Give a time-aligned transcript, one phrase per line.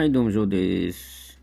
[0.00, 1.38] はい、どうも、ジョーです。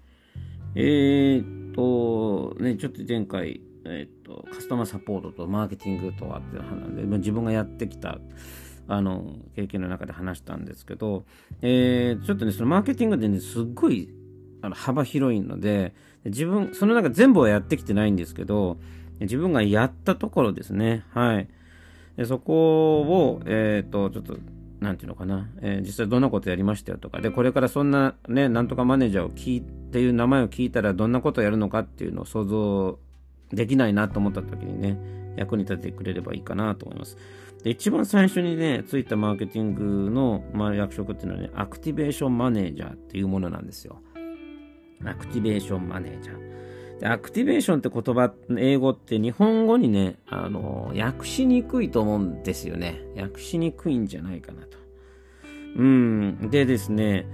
[0.74, 8.18] えー、っと、ね、ちょっと前回、えー、っと、カスタマーサポートとマーケティングとはっていう話で、まあ、自分がやってきた、
[8.88, 11.26] あの、経験の中で話したんですけど、
[11.62, 14.10] えー、ちょっとね、そのマーケティングでね、すっごい、
[14.64, 15.94] あの、幅広いので、
[16.26, 18.80] 自分、その中全部はやってきてないんですけど、
[19.20, 21.06] 自分がやったところですね。
[21.12, 21.48] はい。
[22.18, 24.36] でそこを、えっ、と、ちょっと、
[24.80, 33.00] なんていうのかな、えー、実際どんなことやりましたよとか、で、これからそんなね、なんとかマネージャーを聞いていう名前を聞いたらどんなことやるのかっていうのを想像
[33.52, 34.98] できないなと思った時にね、
[35.38, 37.18] 役に立ててくれればいいかなと思います。
[37.64, 44.02] で、一番最初にね、ついたマーケティングの、まあ、役職っていうのはね、アクティベーションマネージャーっていうものなんですよ。
[45.06, 46.67] アクティベーションマネージャー。
[47.00, 53.02] でアクティベーションって言葉、英語って日本語にね、あの、訳しにくいと思うんですよね。
[53.16, 54.78] 訳しにくいんじゃないかなと。
[55.76, 56.50] うん。
[56.50, 57.28] でですね、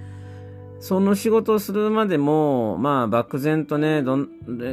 [0.81, 4.30] その仕事をするまでも、まあ、漠然とね、どん、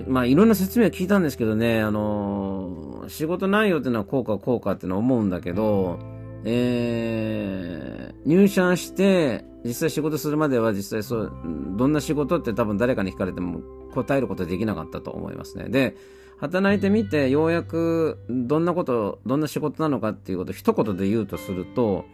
[0.08, 6.00] まあ、いろんな説明を聞いたんですけどね、あの、仕事内容っていうのはこうかこうかってのは思うんだけど、
[6.44, 11.32] えー、入社して、実際仕事するまでは実際そう、
[11.76, 15.68] どんな仕事って多分誰かに聞かれても答えることできなかったと思いますね。
[15.68, 15.96] で、
[16.38, 22.04] 働いてみてようやくどんなこと、どんな仕事なのかっていうことを一言で言うとすると、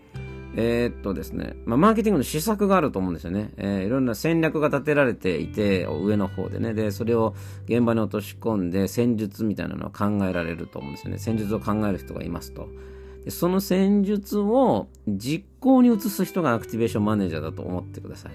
[0.58, 3.52] えー、っとですね、まあ、マーケティングの施策があると思うんですよね。
[3.58, 6.72] えー、いろんな戦略が立てられていて、上の方でね。
[6.72, 7.34] で、それを
[7.66, 11.18] 現場に落とし込んで、戦術みたいなのを考えられると思うんですよね。
[11.18, 12.68] 戦術を考える人がいますと。
[13.26, 18.32] でその戦術を実行に移す人がアクティベーションマネージャーだと思ってください。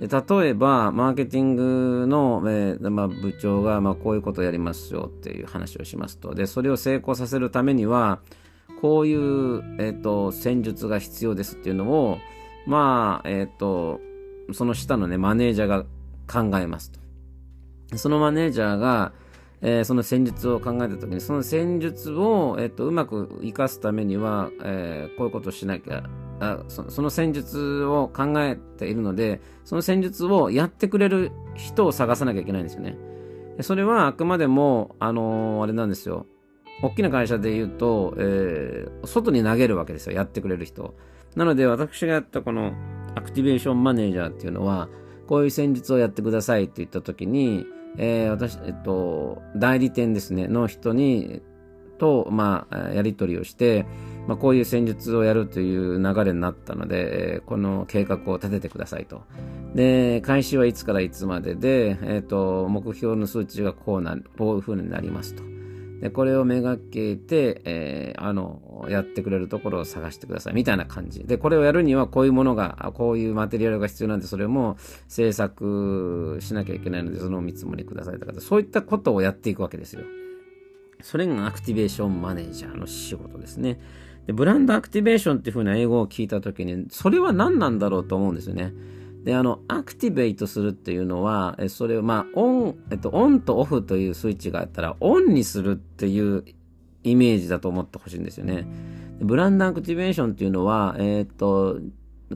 [0.00, 6.34] で例えば、マーケティングの、えーまあ、部長が、まあ、こういうことをやりますよっていう話をしますと。
[6.34, 8.20] で、それを成功させるためには、
[8.82, 12.18] こういう、え、ー、と、戦術が必要ですっていうのを、
[12.66, 14.00] まあ、えっ、ー、と、
[14.52, 15.84] その下のね、マネージャーが
[16.30, 17.00] 考えますと。
[17.96, 19.12] そのマネージャーが、
[19.62, 26.04] えー、その戦術を考えたときに、その戦術を、えっ、と、うまく活かすためには、えこういうことをしなきゃ、
[26.40, 32.96] あそその戦術を考えているので、その戦術をやってくれる人を探さなきゃいけないんですよね。
[33.60, 36.26] それはあくまでも、あのー、あれなんですよ。
[36.82, 40.12] 大きな会社で言うと、えー、外に投げるわけですよ。
[40.14, 40.94] やってくれる人。
[41.34, 42.74] なので、私がやったこの
[43.14, 44.88] アクティベーションマネージャーっていうのは、
[45.26, 47.66] こういう戦術をやってくださいって言ったときに、
[47.96, 51.42] えー、私、えっと、代理店ですね、の人に、
[51.96, 53.86] と、まあ、やり取りをして、
[54.26, 59.22] まあ、こういう戦術をやるという流れになったので、この計画を立ててくださいと。
[59.74, 65.42] で、開始はいつからいつまでで、えっ、と、目標の数値がこうな、こういう風になりますと。
[66.00, 70.54] で、これをめがけて、えー、あの、やってくれるところを探してください。
[70.54, 71.24] みたいな感じ。
[71.24, 74.76] で、これをやるにはこういうものが、こういうマテリアルが必要なんで、それも
[75.08, 80.02] 制作しなきゃいけないので、そのお見積もりくださいとか、そういったことをやっていくわけですよ。
[81.02, 83.78] それが activation manager の仕事ですね。
[84.26, 88.72] で、 brand activation っていう風な英語を聞いたときに、それは何なんだろうと思うんですよね。
[89.24, 96.44] で、あの、 activate するっていうのは、えそれを、まあ、オン、えっと、オンとオフというスイッチがあったら、オンにするっていう
[97.02, 98.66] イメージだと思ってほしいんですよね。
[99.20, 101.80] ブランドアクティベーションっていうのは、えー、っと、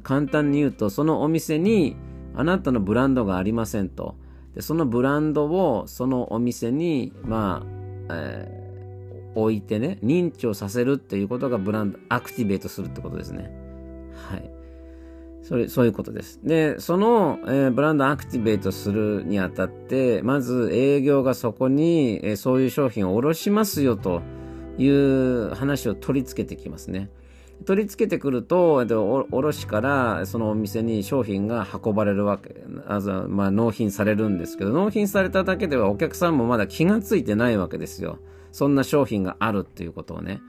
[0.03, 1.97] 簡単に言うと、そのお店に
[2.35, 4.17] あなたのブランドがありませんと。
[4.55, 7.80] で、そのブランドをそのお店に、まあ、
[8.13, 13.51] えー、置いてね、認知をさせるっていうことがブランド、アクティベートするってことですね。
[14.29, 14.51] はい。
[15.43, 16.41] それ、そういうことです。
[16.45, 24.23] で、その、えー、ブランドアクティベートするにあたって、まず営業がそこに、えー、そういう商品を卸しますよと
[24.79, 27.11] いう話を取り付けてきますね。
[27.67, 38.19] 取り付けてくると、えっと、卸からそのお店に商品が運ばれるわけ、あまあ、納品されるんですけど、納品されただけではお客さんもまだ気がついてないわけですよ。
[38.53, 40.41] そんな商品があるっていうことをね。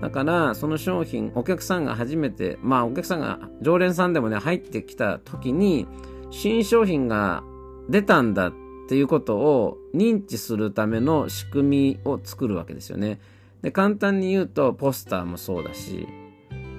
[0.00, 5.86] だから、その商品、お客さんが初めて、まあお客さんが、常連さんでもね、入ってきた時に、
[6.30, 7.44] 新商品が
[7.88, 8.52] 出たんだっ
[8.88, 13.20] ていうことを認知するための仕組みを作るわけですよね。
[13.62, 16.08] で、簡単に言うと、ポスターもそうだし、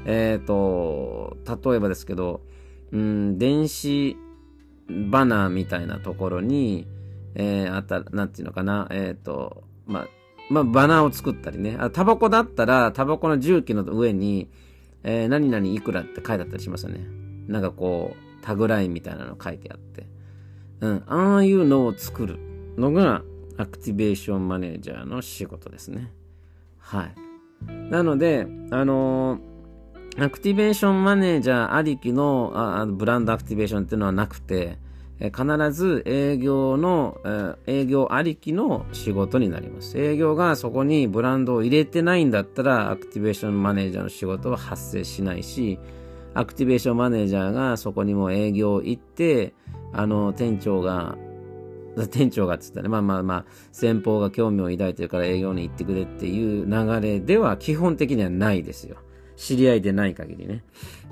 [0.05, 1.37] えっ、ー、と、
[1.69, 2.41] 例えばですけど、
[2.91, 4.17] うん、電子
[5.09, 6.87] バナーみたいなところに、
[7.35, 10.07] えー、あた、なんていうのかな、えっ、ー、と、まあ、
[10.49, 11.77] まあ、バナーを作ったりね。
[11.79, 14.49] あタバコだったら、タバコの重機の上に、
[15.03, 17.05] えー、何々いくらって書いてあったりしますよね。
[17.47, 20.05] なんかこう、タグラインみたいなの書いてあって。
[20.81, 22.39] うん、ああいうのを作る
[22.77, 23.23] のが、
[23.57, 26.11] アクティベーションマネージャーの仕事ですね。
[26.79, 27.15] はい。
[27.89, 29.52] なので、あのー、
[30.19, 34.77] アクティベーションマネージャーありきのあブランドアクティベーションっていうのはなくて、
[35.19, 39.97] え必ず営業の、え営業ありきの仕事になります。
[39.97, 45.79] 営業がそこにブランドを入れてないんだったら、アクティベーションマネージャーの仕事は発生しないし、
[46.35, 49.55] アクティベーションマネージャーがそこにも営業行って、
[49.93, 51.17] あの、店長が、
[52.11, 58.97] 店長がっつったね、まあまあまあ、先方が興味を抱いてるから営業に行ってくれっていう流れでは基本的にはないですよ。
[59.43, 60.63] 知り合いでない限りね。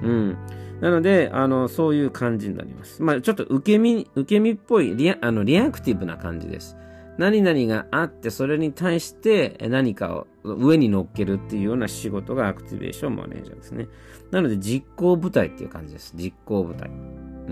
[0.02, 0.38] うん。
[0.80, 3.04] なので、あの、そういう感じになります。
[3.04, 6.78] まあ、ちょっと受け身、受け身っぽいリア、あの、リアクティブな感じです。
[7.18, 13.90] 何々があって、それに対して何かを上に乗っけるっていうような仕事がアクティベーションマネージャーですね。
[14.32, 16.14] なので、実行部隊っていう感じです。
[16.16, 16.90] 実行部隊。
[16.90, 16.94] う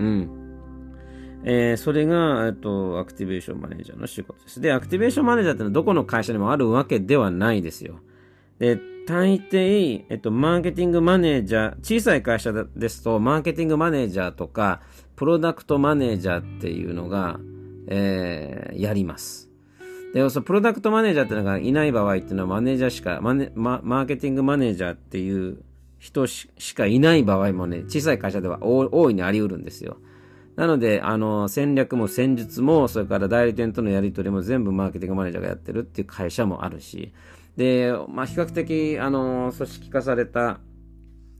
[0.02, 0.30] ん。
[1.44, 4.60] えー、それが、えっと、アクティベーションマネージャーの仕事です。
[4.60, 8.00] で、アクティベーションマネージャーってのはどこの会社にもあるわけではないですよ。
[8.60, 14.82] で、大抵、えっと、マーケティングマネージャー、小さい会社ですと、マーケティングマネージャーとか、
[15.16, 17.40] プロダクトマネージャーっていうのが、
[17.88, 19.50] えー、やります。
[20.12, 25.62] で、そのプロダクトマネージャーっていうのがいない場合っていうのは、マネージャーしか、マネママーケティングマネージャーっていう
[25.98, 29.96] 人しかいない場合もね、小さい会社では大いにあり得るんですよ。
[30.56, 37.14] なので、あの、戦略も戦術も、それから代理店とのやり取りも全部マーケティングマネージャーがやってるっていう会社もあるし、
[37.60, 40.60] で、まあ、比較的、あの、組織化された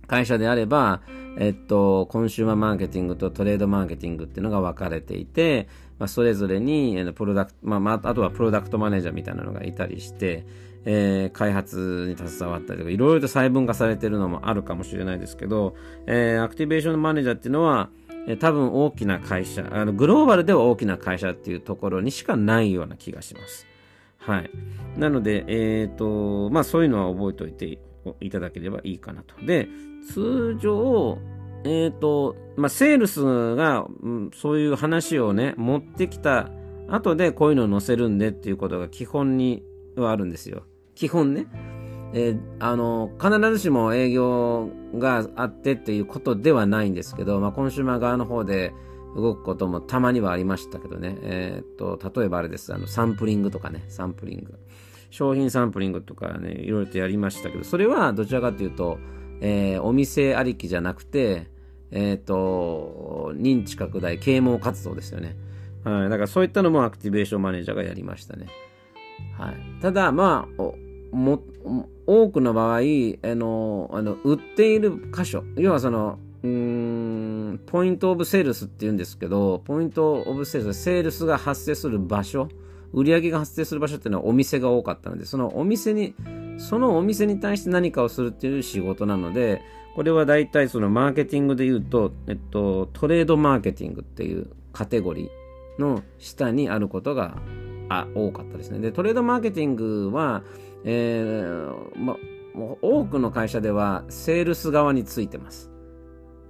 [0.06, 1.00] 会社であれば、
[1.38, 5.66] えっと、コンシューマーマーケティングとトレードマーケティングっていうのが分かれていて、
[5.98, 10.44] まあ、それぞれに、えプロダクト、まあ、まあ、あとはプロダクトマネージャーみたいなのがいたりして、
[10.84, 15.74] えー、開発に携わったりとか、いろいろと細分化されてるのもあるかもしれないですけど、
[16.06, 17.88] えー、アクティベーションマネージャーっていうのは、
[18.28, 23.69] えー、多分大きな会社、あの、グローバルでは大きな会社っていうところにしかないような気がします。
[24.20, 24.50] はい。
[24.96, 27.78] なので、えっ、ー、と、まあそういうのは覚えておいて
[28.20, 29.34] いただければいいかなと。
[29.44, 29.68] で、
[30.12, 31.18] 通常、
[31.64, 36.50] えっ、ー、と、まあセールスが、うん、そういう話をね、持ってきた
[36.88, 39.62] 後でこういうのを載せるんでっていうことが基本に
[39.96, 40.64] はあるんですよ。
[40.94, 41.46] 基本ね。
[42.12, 44.68] えー、あの、必ずしも営業
[44.98, 48.74] があってっていうことではないんですけど、まあコンシューマー側の方で、
[49.16, 51.18] 動くこともたまにはありましたけどね。
[51.22, 52.72] えー、っと、例えばあれです。
[52.74, 54.58] あの、サンプリングとかね、サンプリング。
[55.10, 58.98] 商品サンプリングとかね、いろいろとやりましたけど、それはどちらかというと、
[59.40, 61.48] えー、お店ありきじゃなくて、
[61.90, 65.36] えー、っと、認知拡大、啓蒙活動ですよね。
[65.84, 66.08] はい。
[66.08, 68.46] だからそういったのもアクティベーションマネージャーがやりましたね。
[69.36, 69.82] はい。
[69.82, 70.62] ただ、まあ、
[71.16, 71.42] も、
[72.06, 72.80] 多くの場合、あ
[73.34, 82.48] の、あの、売っている箇所、要はその、うーん、ポイントオブセールスって言うんですけど、ポイントオブセールス、セールスが発生する場所、
[82.92, 86.14] 売り上げが発生する場所っていうのはお店が多かったので、そのお店に、
[86.58, 89.62] そのお店に対して何かをするっていう仕事なので、
[89.94, 97.38] これは大体そのマーケティングで言うと、えっと、トレードマーケティングっていうカテゴリーの下にあることが
[97.88, 98.78] あ多かったですね。
[98.78, 100.42] で、トレードマーケティングは、
[100.84, 102.16] えー、ま、
[102.82, 105.70] 多くの会社ではセールス側についてます。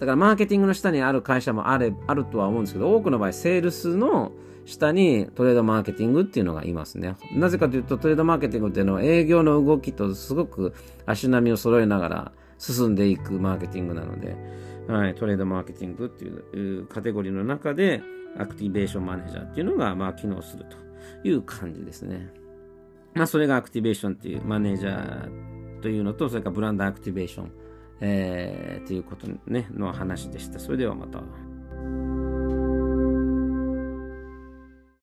[0.01, 4.33] だからマーケティングの下にある会社もあれあるとは思うんですけど、多くの場合、セールスの
[4.65, 7.17] 下にトレードマーケティングっていうのがいますね。
[7.35, 10.73] なぜかというと、トレードマーケティングっていうのは営業の動きとすごく
[11.05, 14.37] 足並みを揃えながら進んでいくマーケティングなので、
[14.89, 18.03] はい、トレードマーケティングっていうカテゴリーの中で、
[18.39, 22.33] アクティベーションマネージャーっていうのが、まあ、機能するという感じですね。
[23.15, 27.51] まあ、それがアクティベーションっていうマネージャーというのと、それからブランドアクティベーション。
[28.01, 30.59] えー、ということね、の話でした。
[30.59, 31.23] それではまた。